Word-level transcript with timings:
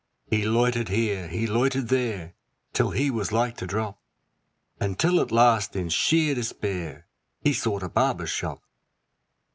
He 0.25 0.45
loitered 0.45 0.89
here, 0.89 1.27
he 1.27 1.45
loitered 1.45 1.89
there, 1.89 2.33
till 2.73 2.89
he 2.89 3.11
was 3.11 3.31
like 3.31 3.55
to 3.57 3.67
drop, 3.67 4.01
Until 4.79 5.19
at 5.21 5.31
last 5.31 5.75
in 5.75 5.89
sheer 5.89 6.33
despair 6.33 7.05
he 7.39 7.53
sought 7.53 7.83
a 7.83 7.89
barber's 7.89 8.31
shop. 8.31 8.63